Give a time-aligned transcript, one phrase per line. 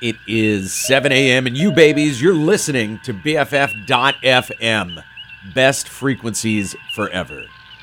[0.00, 1.48] It is 7 a.m.
[1.48, 5.02] and you babies, you're listening to BFF.FM.
[5.52, 7.42] Best frequencies forever.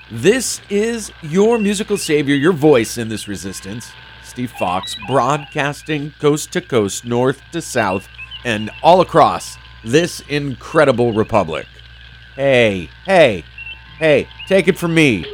[0.10, 3.92] This is your musical savior, your voice in this resistance.
[4.24, 8.08] Steve Foxx, broadcasting coast to coast, north to south,
[8.46, 11.68] and all across this incredible republic.
[12.36, 13.44] Hey, hey,
[14.00, 15.26] hey, take it from me.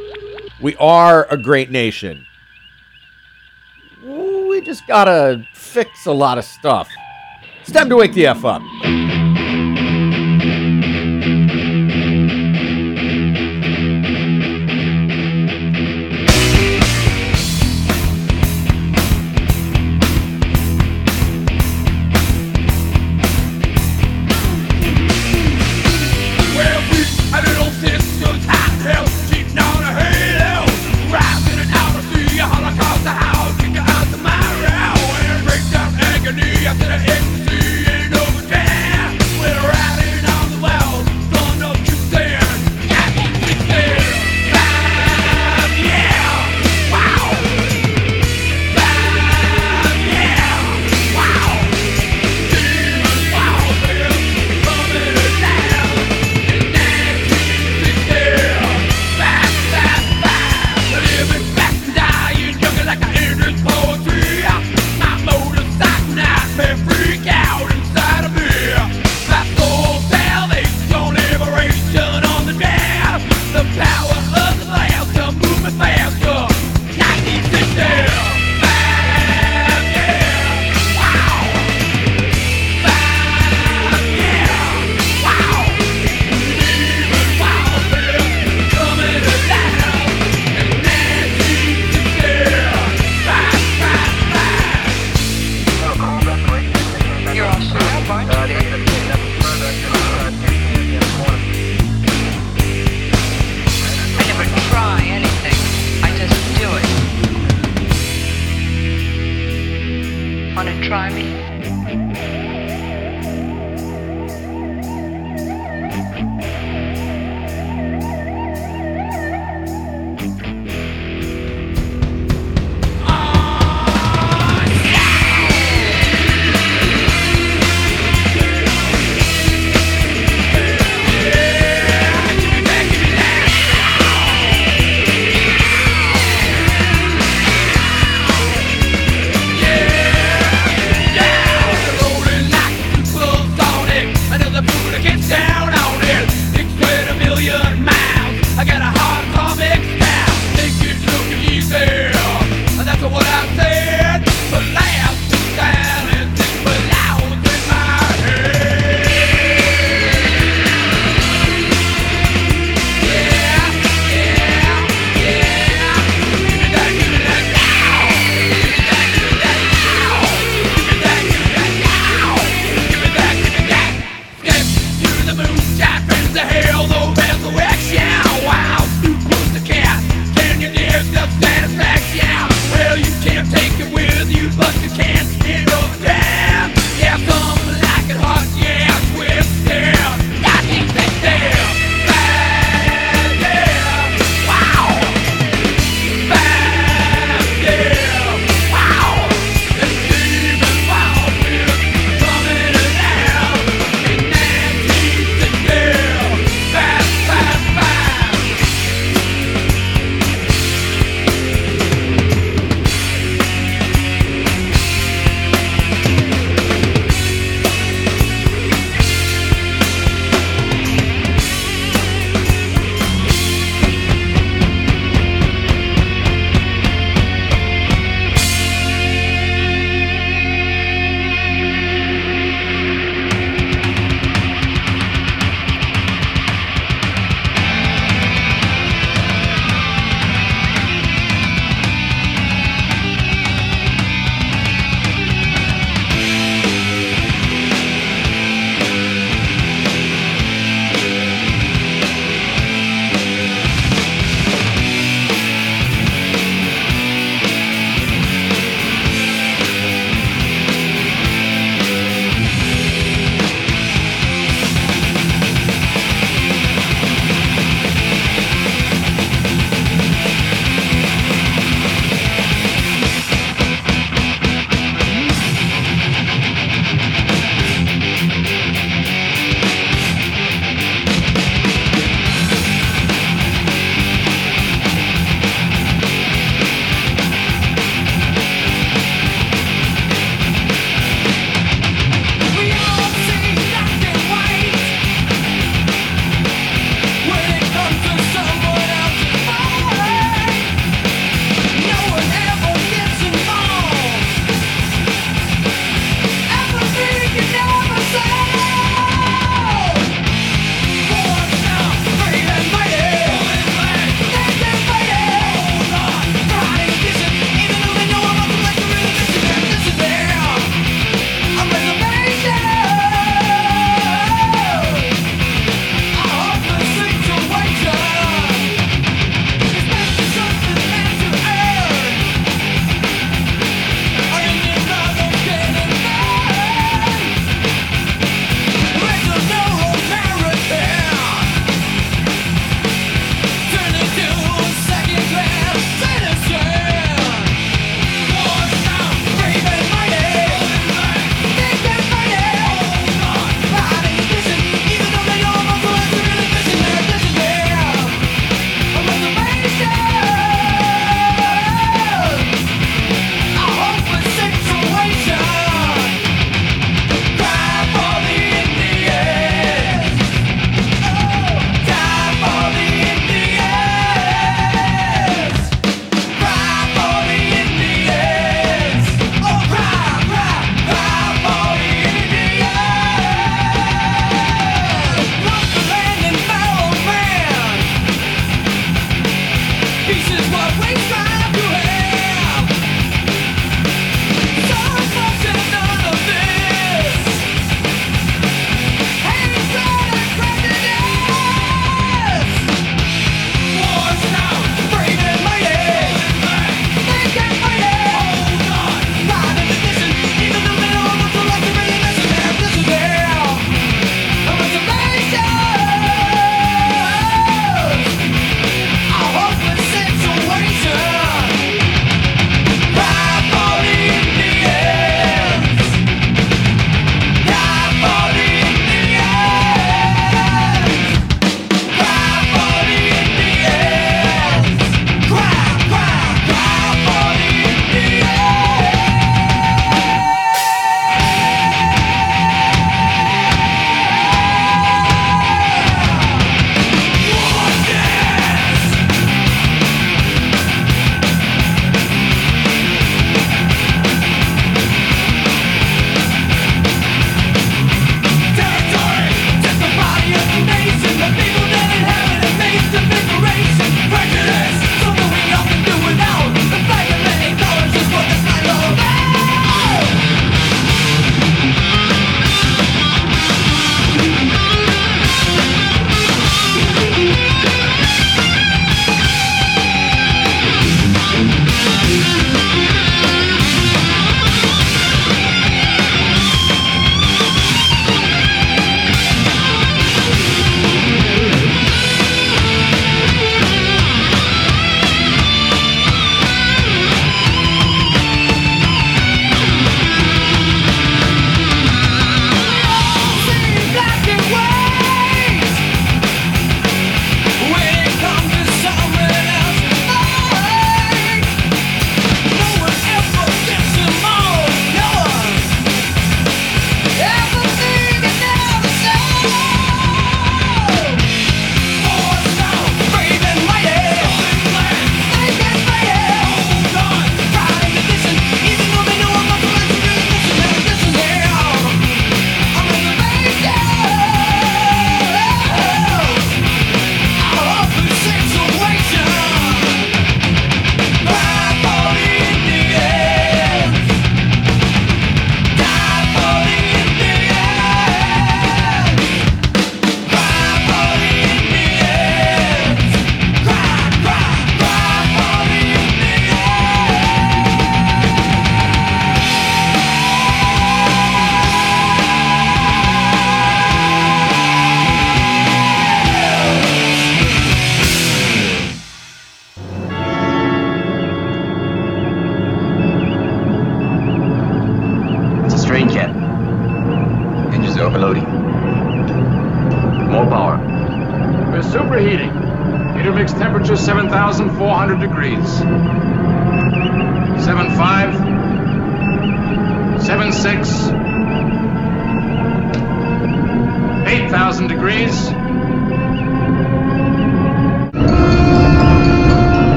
[0.60, 2.26] We are a great nation.
[4.04, 6.90] We just gotta fix a lot of stuff.
[7.62, 8.62] It's time to wake the F up.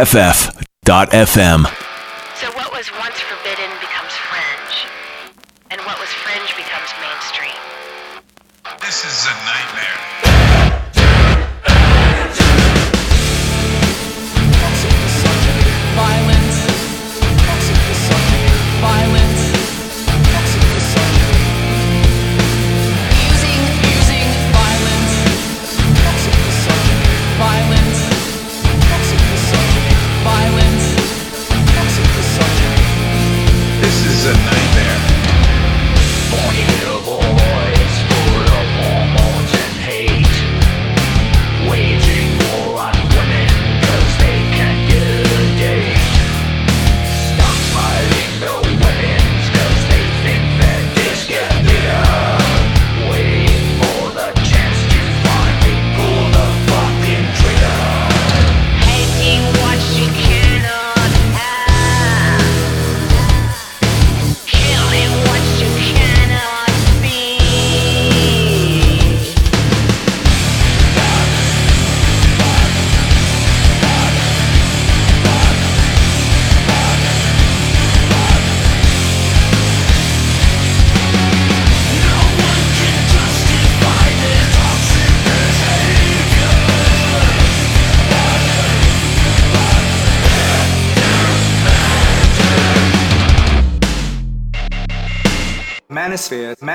[0.00, 1.89] BFF.FM.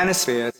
[0.05, 0.51] meiosphere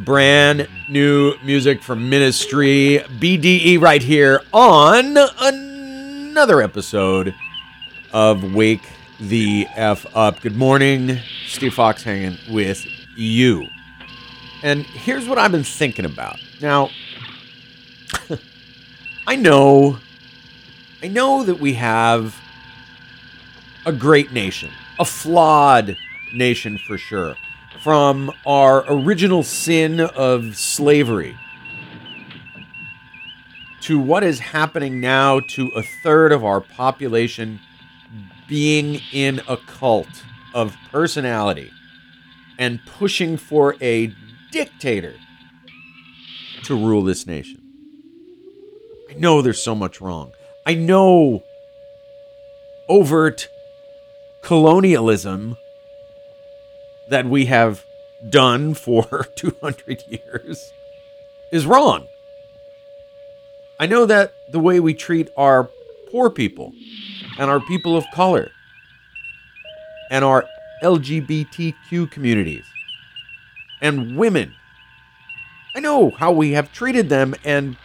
[0.05, 7.33] Brand new music from Ministry BDE right here on another episode
[8.13, 8.87] of Wake
[9.19, 10.39] the F Up.
[10.41, 11.17] Good morning.
[11.47, 12.85] Steve Foxx hanging with
[13.17, 13.65] you.
[14.61, 16.37] And here's what I've been thinking about.
[16.61, 16.91] Now,
[19.25, 19.97] I know,
[21.01, 22.39] I know that we have
[23.83, 24.69] a great nation,
[24.99, 25.97] a flawed
[26.33, 27.35] nation for sure,
[27.81, 31.37] from our original sin of slavery
[33.81, 37.59] to what is happening now to a third of our population
[38.47, 40.23] being in a cult
[40.53, 41.69] of personality
[42.57, 44.13] and pushing for a
[44.51, 45.15] dictator
[46.63, 47.61] to rule this nation.
[49.09, 50.31] I know there's so much wrong.
[50.65, 51.43] I know
[52.87, 53.49] overt
[54.43, 55.57] colonialism
[57.09, 57.85] that we have
[58.29, 60.71] done for 200 years
[61.51, 62.07] is wrong.
[63.79, 65.69] I know that the way we treat our
[66.11, 66.73] poor people
[67.37, 68.51] and our people of color
[70.09, 70.45] and our
[70.83, 72.65] LGBTQ communities
[73.81, 74.53] and women.
[75.75, 77.77] I know how we have treated them and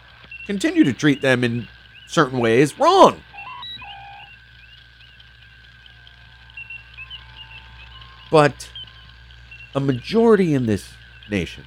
[0.45, 1.67] continue to treat them in
[2.07, 3.21] certain ways wrong.
[8.31, 8.69] But
[9.75, 10.93] a majority in this
[11.29, 11.63] nation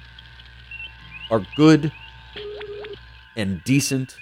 [1.31, 1.91] are good
[3.35, 4.17] and decent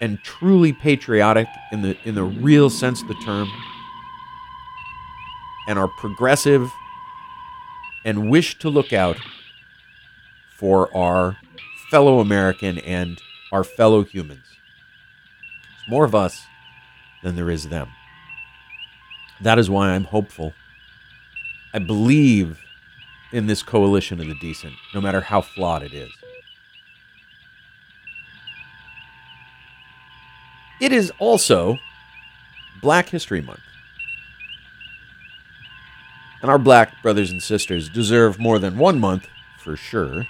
[0.00, 3.48] and truly patriotic in the in the real sense of the term
[5.66, 6.70] and are progressive
[8.04, 9.18] and wish to look out
[10.50, 11.38] for our
[11.90, 13.18] fellow American and
[13.50, 14.44] our fellow humans.
[15.62, 16.44] There's more of us
[17.22, 17.88] than there is them.
[19.40, 20.54] That is why I'm hopeful.
[21.72, 22.60] I believe
[23.32, 26.10] in this coalition of the decent, no matter how flawed it is.
[30.80, 31.78] It is also
[32.82, 33.60] Black History Month.
[36.42, 39.26] And our black brothers and sisters deserve more than one month,
[39.58, 40.26] for sure.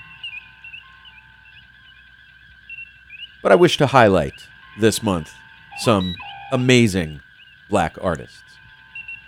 [3.42, 4.46] But I wish to highlight
[4.78, 5.34] this month
[5.80, 6.14] some
[6.52, 7.20] amazing
[7.68, 8.43] black artists.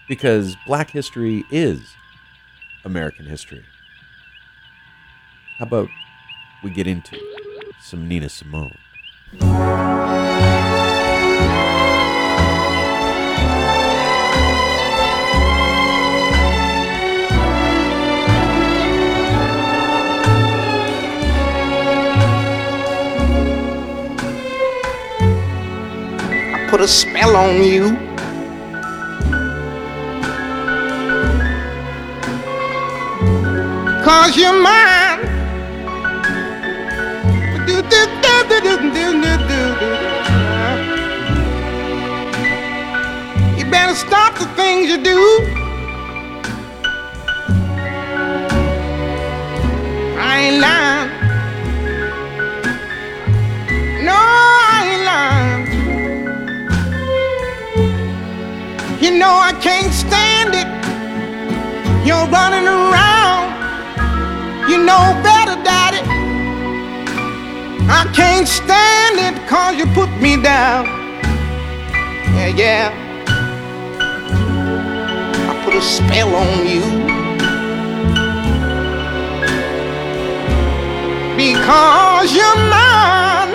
[0.08, 1.96] Because black history is
[2.84, 3.64] American history.
[5.58, 5.88] How about
[6.62, 7.18] we get into
[7.82, 8.78] some Nina Simone?
[26.52, 28.15] I put a spell on you.
[34.06, 35.18] cause you're mine.
[43.58, 45.18] You better stop the things you do.
[50.30, 51.10] I ain't lying.
[54.08, 54.18] No,
[54.72, 55.64] I ain't lying.
[59.02, 60.68] You know I can't stand it.
[62.06, 62.85] You're running around.
[64.76, 66.02] You know better, Daddy.
[67.88, 70.84] I can't stand it cause you put me down.
[72.36, 72.92] Yeah, yeah.
[75.48, 76.84] I put a spell on you.
[81.38, 83.45] Because you're mine.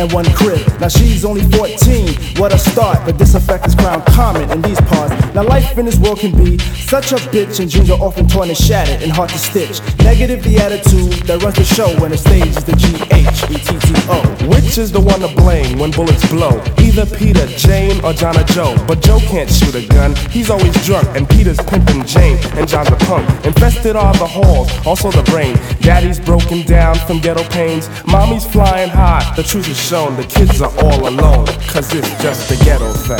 [0.00, 0.69] And one crib.
[0.80, 2.40] Now she's only 14.
[2.40, 5.12] What a start, but this effect is ground common in these parts.
[5.34, 6.56] Now life in this world can be
[6.88, 9.80] such a bitch, and dreams are often torn and shattered and hard to stitch.
[9.98, 13.56] Negative the attitude that runs the show when the stage is the G H E
[13.60, 14.20] T T O.
[14.48, 16.62] Which is the one to blame when bullets blow?
[16.78, 18.74] Either Peter, Jane, or John or Joe.
[18.88, 22.88] But Joe can't shoot a gun, he's always drunk, and Peter's pimping Jane, and John's
[22.88, 23.28] a punk.
[23.44, 25.56] Infested are the halls, also the brain.
[25.80, 27.88] Daddy's broken down from ghetto pains.
[28.06, 30.16] Mommy's flying high, the truth is shown.
[30.16, 33.18] The kids are all alone, cause it's just a ghetto thing.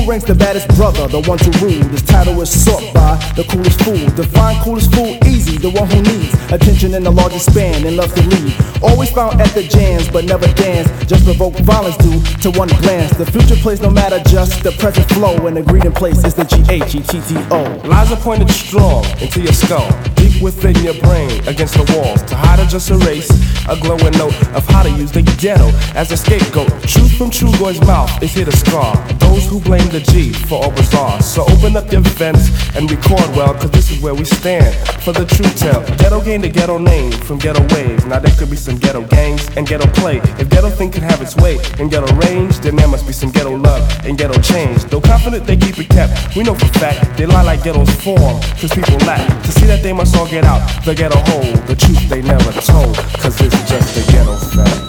[0.08, 1.84] ranks the baddest brother, the one to rule?
[1.92, 4.00] This title is sought by the coolest fool.
[4.16, 8.14] Define coolest fool easy, the one who needs attention in the largest span and loves
[8.14, 8.54] to lead.
[8.82, 10.88] Always found at the jams, but never dance.
[11.04, 13.12] Just provoke violence due to one glance.
[13.18, 16.44] The future plays no matter just the present flow, and the greeting place is the
[16.44, 17.60] G H E T T O.
[17.84, 22.22] Lies are pointed strong into your skull, deep within your brain, against the walls.
[22.24, 23.30] To hide or just erase
[23.68, 26.68] a glowing note of how to use the ghetto as a scapegoat.
[26.82, 30.64] Truth from Tommy Boy's mouth is here to scar those who blame the G for
[30.64, 31.20] all bizarre.
[31.22, 35.12] So open up your vents and record well, cause this is where we stand for
[35.12, 35.82] the true tale.
[35.98, 38.04] Ghetto gained a ghetto name from ghetto waves.
[38.06, 40.18] Now there could be some ghetto gangs and ghetto play.
[40.40, 43.30] If ghetto thing can have its way in ghetto range, then there must be some
[43.30, 44.84] ghetto love and ghetto change.
[44.84, 48.40] Though confident they keep it kept, we know for fact they lie like ghettos form,
[48.60, 51.52] cause people lack to see that they must all get out the ghetto hole.
[51.66, 54.87] The truth they never told, cause it's just a ghetto thing.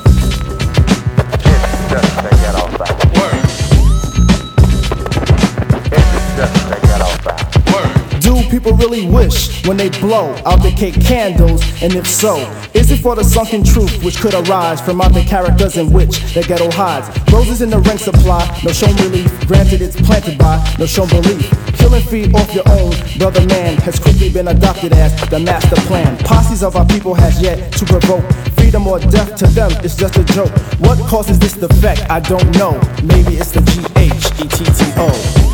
[8.49, 11.61] People really wish when they blow out the cake candles?
[11.81, 12.37] And if so,
[12.73, 16.33] is it for the sunken truth which could arise from out the characters in which
[16.33, 17.07] the ghetto hides?
[17.31, 19.29] Roses in the rank supply, no shown relief.
[19.47, 21.49] Granted, it's planted by no shown belief.
[21.77, 26.17] Killing feed off your own brother man has quickly been adopted as the master plan.
[26.19, 29.71] Posses of our people has yet to provoke freedom or death to them.
[29.83, 30.51] It's just a joke.
[30.79, 32.09] What causes this defect?
[32.09, 32.79] I don't know.
[33.03, 35.48] Maybe it's the G H E T T O.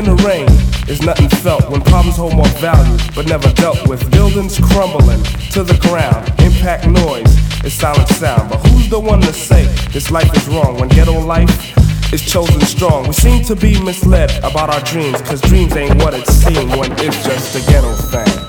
[0.00, 0.48] in the rain
[0.88, 4.10] is nothing felt when problems hold more value but never dealt with.
[4.10, 6.28] Buildings crumbling to the ground.
[6.40, 7.32] Impact noise
[7.64, 8.48] is silent sound.
[8.48, 11.52] But who's the one to say this life is wrong when ghetto life
[12.12, 13.08] is chosen strong?
[13.08, 16.92] We seem to be misled about our dreams, cause dreams ain't what it seems when
[16.92, 18.39] it's just a ghetto thing.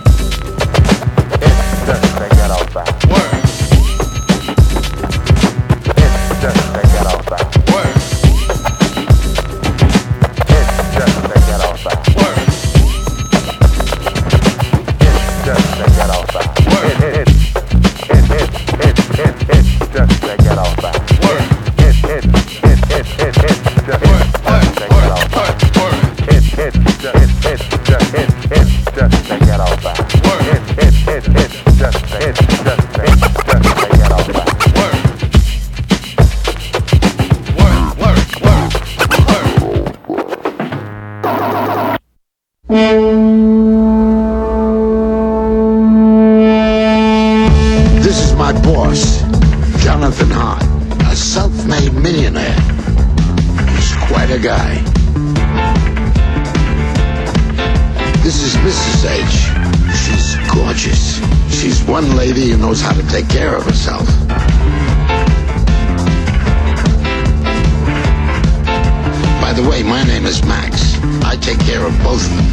[70.31, 70.95] Is Max.
[71.25, 72.45] I take care of both of them,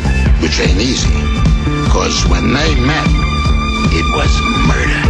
[0.43, 1.09] which ain't easy.
[1.89, 3.07] Cause when they met,
[3.93, 4.33] it was
[4.67, 5.03] murder.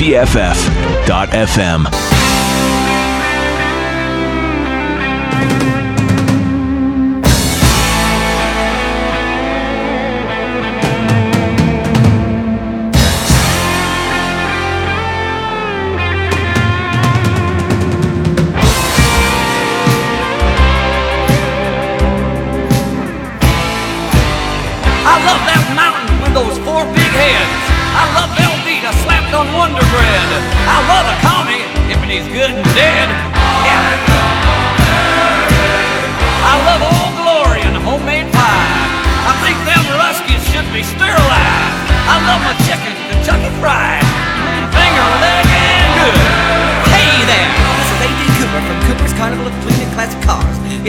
[0.00, 1.84] BFF.FM.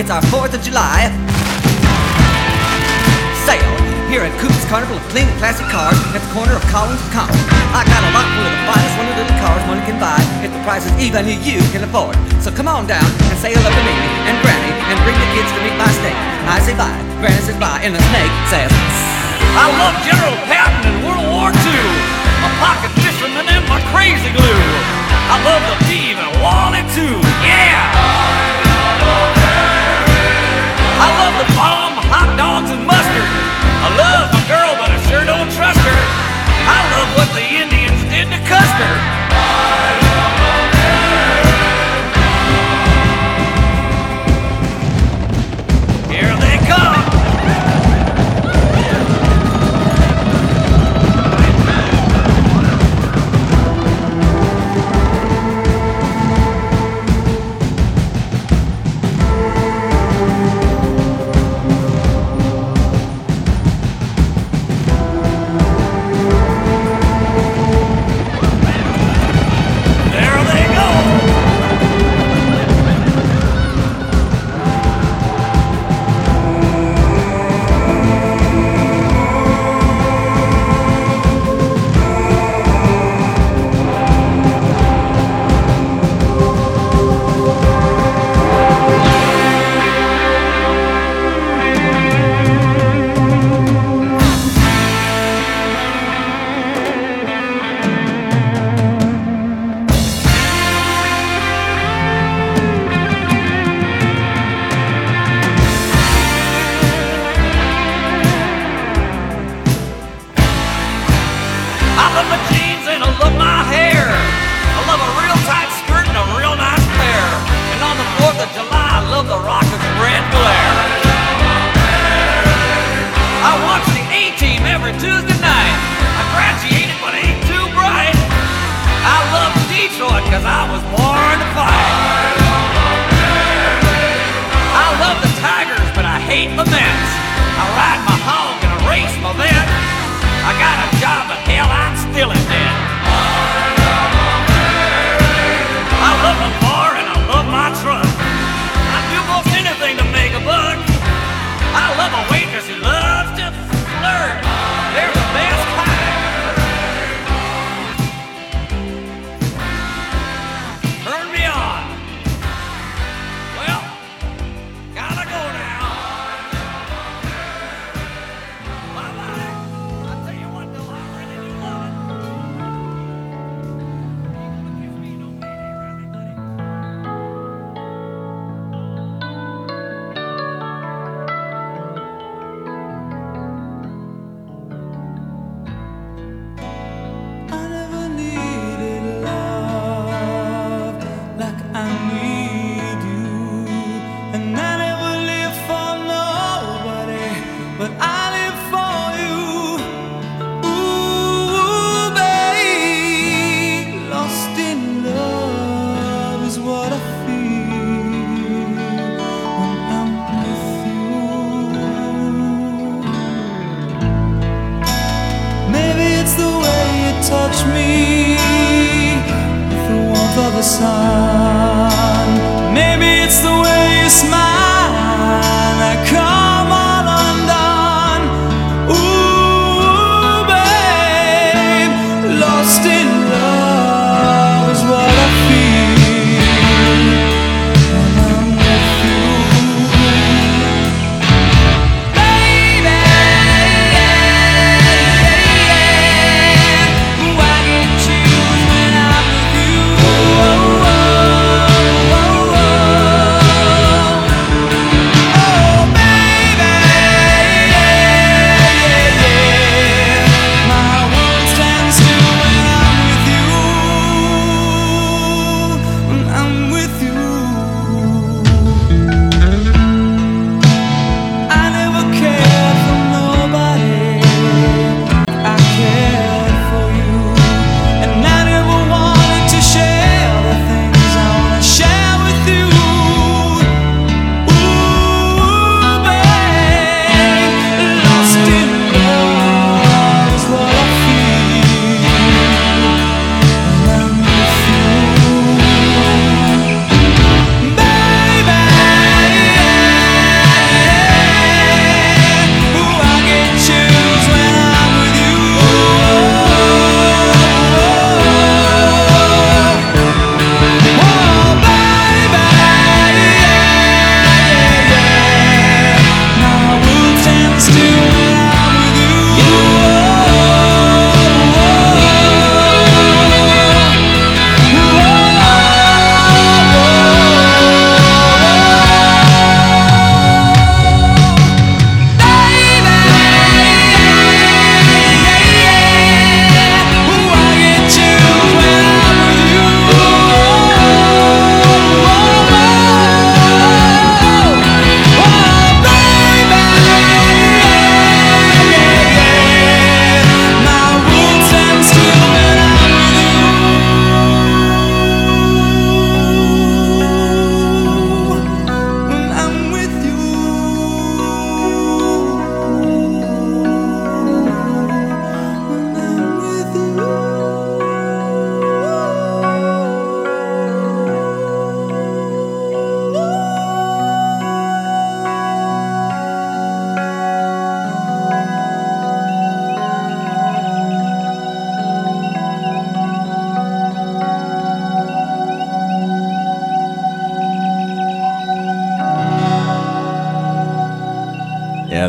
[0.05, 1.09] It's our 4th of July
[3.41, 3.73] sale
[4.05, 7.33] here at Cooper's Carnival of Clean Classic Cars at the corner of Collins and Common.
[7.73, 10.21] I got a lot full of the finest one of little cars money can buy
[10.45, 12.13] if the price is even you can afford.
[12.37, 13.97] So come on down and say hello to me
[14.29, 16.21] and Granny and bring the kids to meet my snake.
[16.53, 18.69] I say bye, Granny says bye, and the snake says.
[19.57, 21.85] I love General Patton in World War II,
[22.45, 24.69] my pocket fisherman and my crazy glue.
[25.33, 28.05] I love the Beav and Wally too, yeah!
[30.95, 33.27] I love the bomb, hot dogs, and mustard.
[33.83, 35.99] I love my girl, but I sure don't trust her.
[36.65, 40.04] I love what the Indians did to Custer.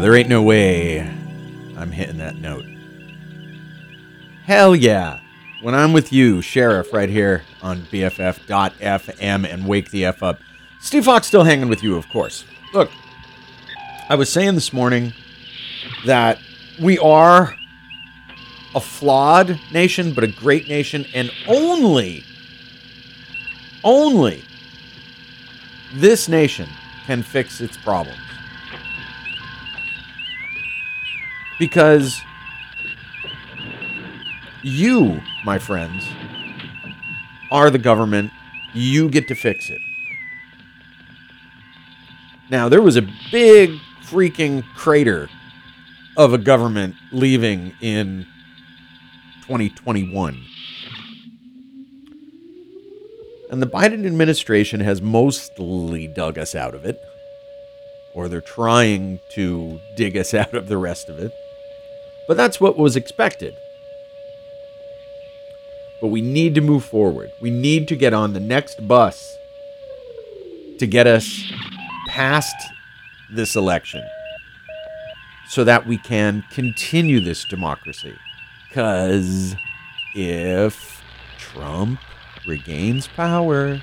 [0.01, 1.01] There ain't no way
[1.77, 2.65] I'm hitting that note.
[4.45, 5.21] Hell yeah.
[5.63, 10.39] When I'm with you, Sheriff, right here on BFF.FM and Wake the F Up.
[10.81, 12.45] Steve Foxx still hanging with you, of course.
[12.73, 12.91] Look,
[14.09, 15.13] I was saying this morning
[16.05, 16.39] that
[16.81, 17.55] we are
[18.75, 22.23] a flawed nation, but a great nation, and only,
[23.83, 24.45] only
[25.95, 26.69] this nation
[27.07, 28.26] can fix its problems.
[31.59, 32.21] Because
[34.63, 36.07] you, my friends,
[37.51, 38.33] are the government.
[38.75, 39.81] You get to fix it.
[42.51, 45.29] Now, there was a big freaking crater
[46.17, 48.27] of a government leaving in
[49.43, 50.43] 2021.
[53.51, 56.99] And the Biden administration has mostly dug us out of it,
[58.15, 61.33] or they're trying to dig us out of the rest of it.
[62.27, 63.57] But that's what was expected.
[66.01, 67.33] But we need to move forward.
[67.41, 69.37] We need to get on the next bus
[70.79, 71.53] to get us
[72.09, 72.55] past
[73.31, 74.05] this election
[75.49, 78.15] so that we can continue this democracy.
[78.69, 79.57] Because
[80.15, 81.03] if
[81.39, 82.01] Trump
[82.47, 83.81] regains power,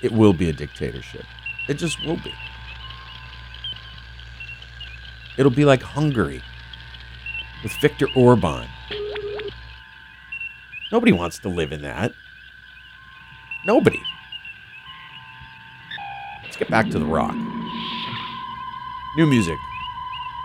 [0.00, 1.24] it will be a dictatorship.
[1.68, 2.32] It just will be.
[5.38, 6.42] It'll be like Hungary
[7.62, 8.66] with Viktor Orban.
[10.90, 12.12] Nobody wants to live in that.
[13.64, 14.02] Nobody.
[16.42, 17.34] Let's get back to the rock.
[19.16, 19.58] New music.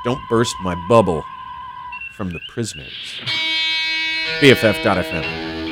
[0.05, 1.25] Don't burst my bubble
[2.15, 3.21] from the prisoners.
[4.39, 5.66] BFF.fm.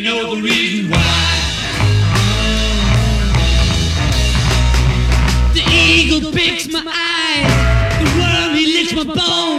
[0.00, 1.36] you know the reason why.
[5.52, 9.49] The eagle picks my eyes, the worm he licks my bone.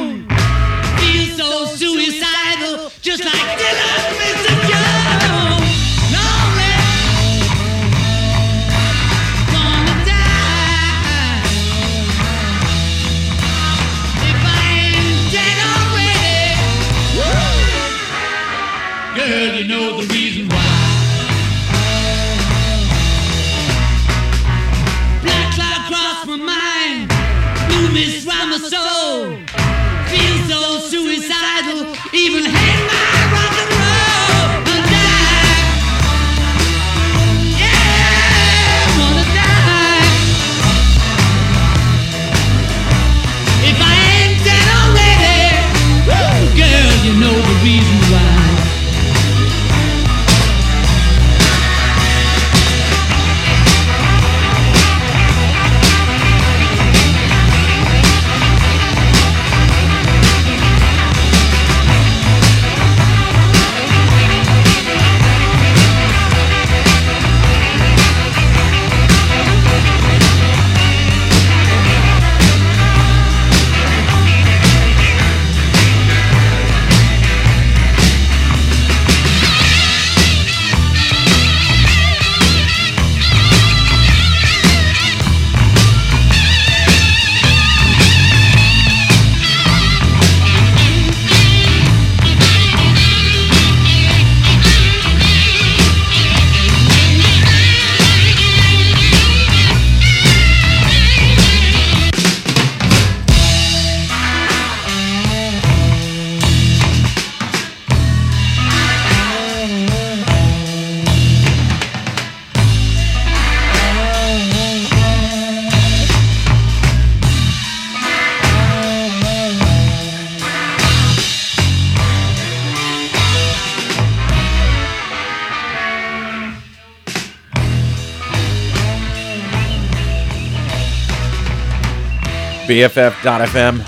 [132.72, 133.86] BFF.FM.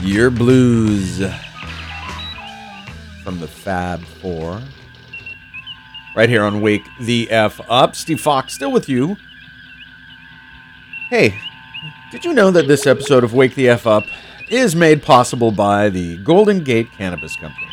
[0.00, 1.18] Yer Blues
[3.24, 4.62] from the Fab Four.
[6.14, 7.96] Right here on Wake the F Up.
[7.96, 9.16] Steve Foxx still with you.
[11.10, 11.34] Hey,
[12.12, 14.04] did you know that this episode of Wake the F Up
[14.48, 17.66] is made possible by the Golden Gate Cannabis Company?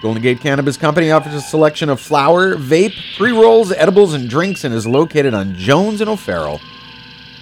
[0.00, 4.64] Golden Gate Cannabis Company offers a selection of flower, vape, pre rolls, edibles, and drinks
[4.64, 6.58] and is located on Jones and O'Farrell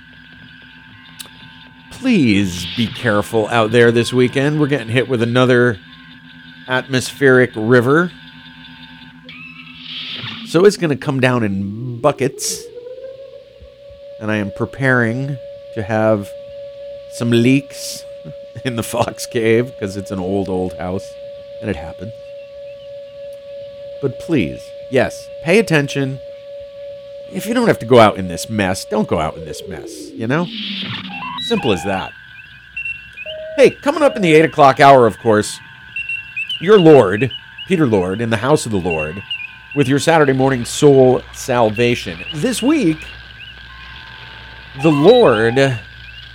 [1.92, 4.60] please be careful out there this weekend.
[4.60, 5.78] We're getting hit with another
[6.68, 8.10] atmospheric river.
[10.56, 12.64] So it's going to come down in buckets.
[14.18, 15.36] And I am preparing
[15.74, 16.30] to have
[17.12, 18.02] some leaks
[18.64, 21.06] in the Foxx Cave because it's an old, old house
[21.60, 22.14] and it happens.
[24.00, 26.20] But please, yes, pay attention.
[27.30, 29.60] If you don't have to go out in this mess, don't go out in this
[29.68, 30.46] mess, you know?
[31.48, 32.14] Simple as that.
[33.58, 35.60] Hey, coming up in the 8 o'clock hour, of course,
[36.62, 37.30] your Lord,
[37.68, 39.22] Peter Lord, in the house of the Lord,
[39.76, 42.18] with your Saturday morning soul salvation.
[42.34, 43.06] This week,
[44.82, 45.54] the Lord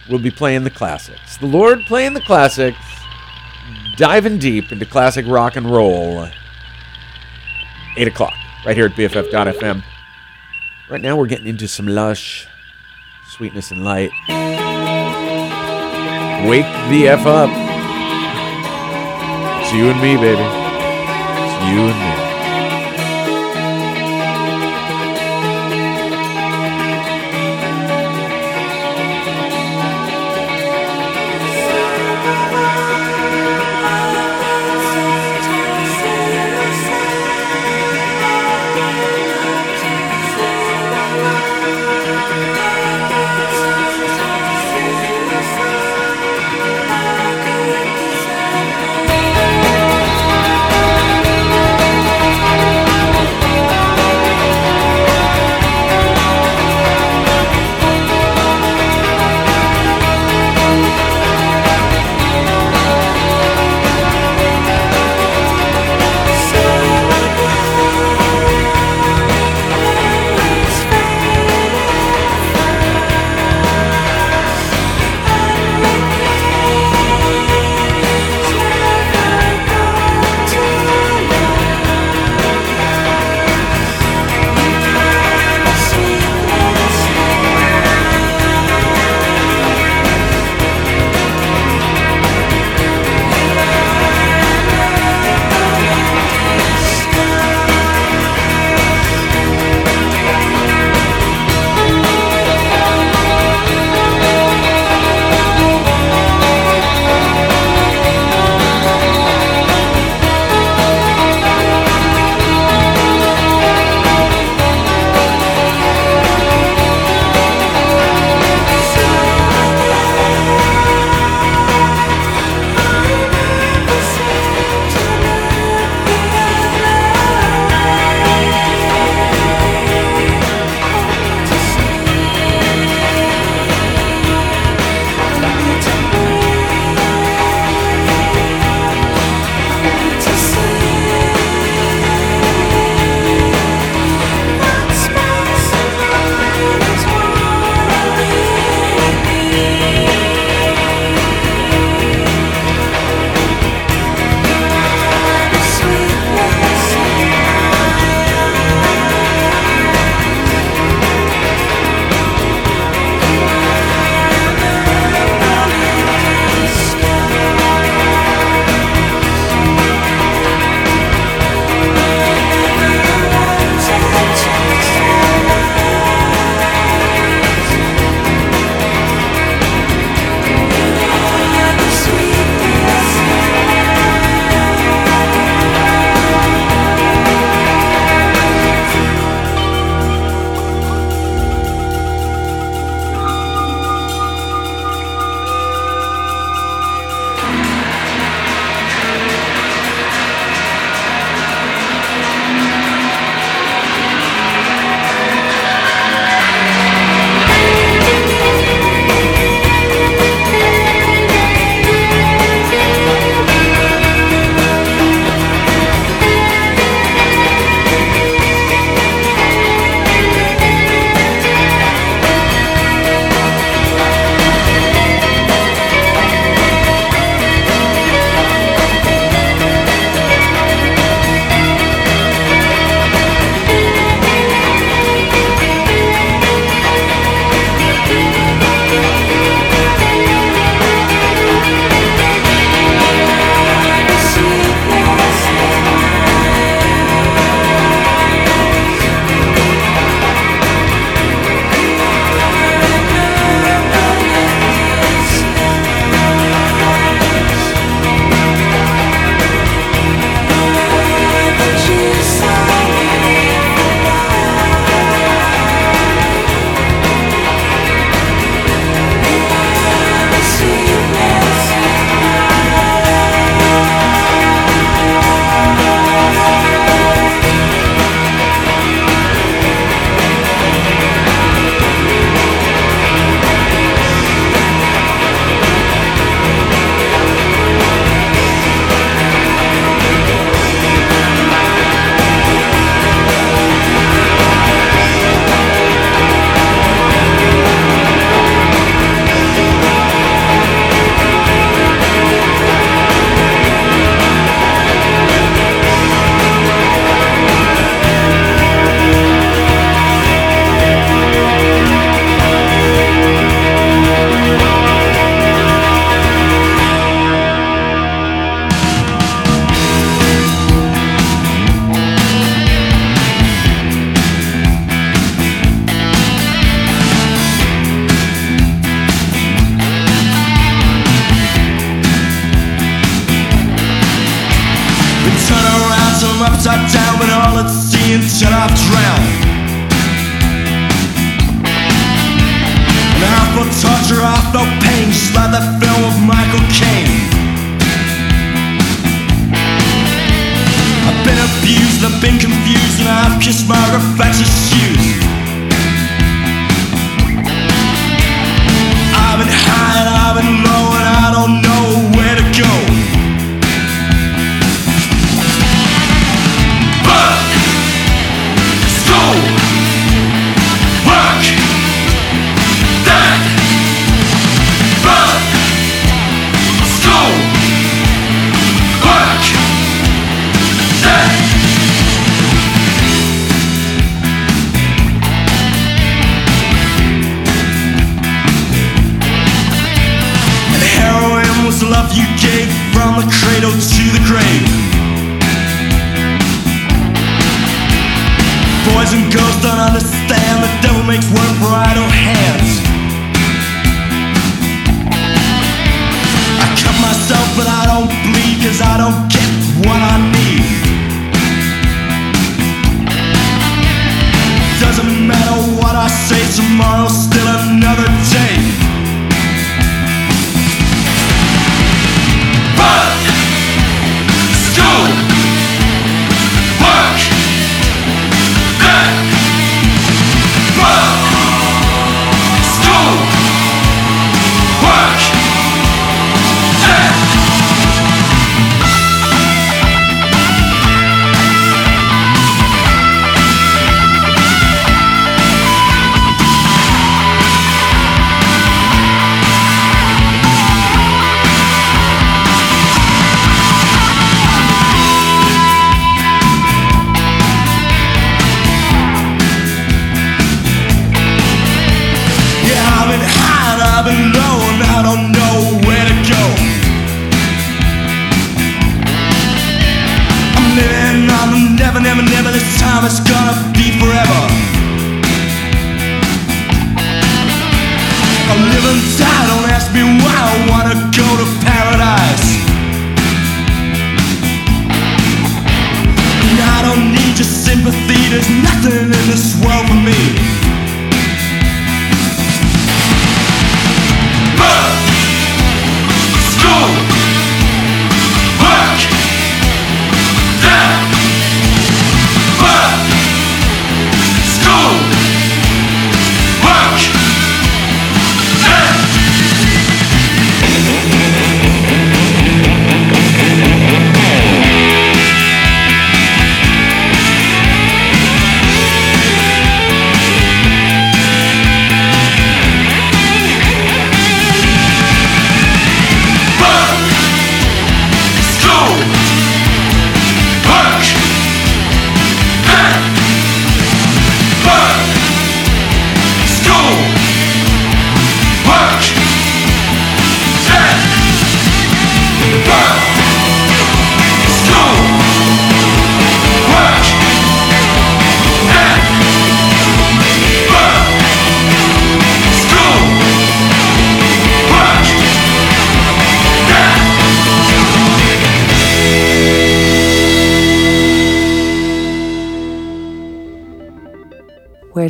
[0.07, 1.37] will be playing the classics.
[1.37, 2.77] The Lord playing the classics,
[3.97, 6.27] diving deep into classic rock and roll.
[7.97, 8.33] 8 o'clock,
[8.63, 9.83] right here at BFF.FM.
[10.87, 12.47] Right now, we're getting into some lush
[13.27, 14.11] sweetness and light.
[16.47, 17.49] Wake the F up.
[19.61, 20.41] It's you and me, baby.
[20.41, 22.20] It's you and me.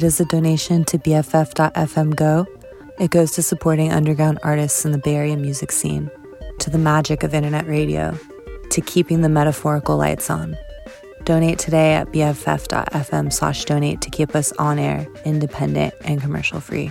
[0.02, 2.48] It is a donation to BFF.FM Go,
[3.00, 6.10] it goes to supporting underground artists in the Bay Area music scene,
[6.58, 8.18] to the magic of internet radio,
[8.72, 10.58] to keeping the metaphorical lights on.
[11.24, 16.90] Donate today at bff.fm slash donate to keep us on air, independent, and commercial free.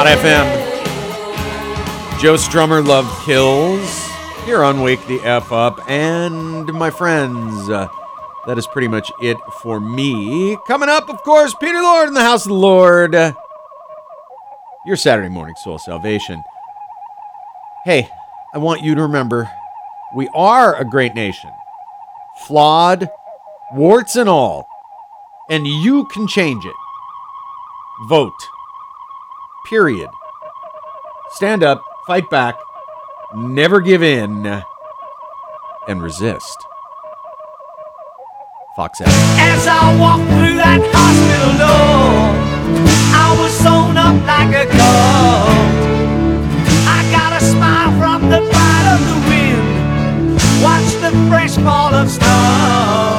[0.00, 0.60] BFF.FM.
[2.20, 4.08] Joe Strummer, Love Kills.
[4.46, 5.78] Here on Wake the F Up.
[5.90, 7.86] And my friends, uh,
[8.46, 10.56] that is pretty much it for me.
[10.66, 13.14] Coming up, of course, Peter Lord in the House of the Lord.
[14.86, 16.42] Your Saturday morning soul salvation.
[17.84, 18.08] Hey,
[18.54, 19.50] I want you to remember
[20.16, 21.50] we are a great nation.
[22.46, 23.10] Flawed,
[23.74, 24.66] warts and all.
[25.50, 26.76] And you can change it.
[28.08, 28.32] Vote.
[29.70, 30.10] Period.
[31.34, 32.58] Stand up, fight back,
[33.36, 34.44] never give in,
[35.86, 36.58] and resist.
[38.74, 39.06] Fox F.
[39.38, 42.34] As I walked through that hospital door,
[43.14, 44.66] I was sewn up like a.
[46.90, 50.40] I got a smile from the of the wind.
[51.00, 53.09] The fresh fall of snow.